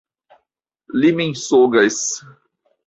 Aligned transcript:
Li 1.03 1.11
mensogas! 1.21 2.03